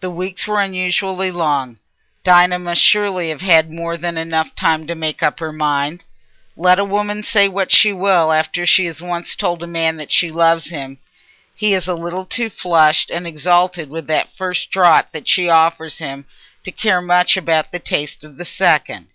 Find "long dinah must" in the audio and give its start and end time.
1.30-2.82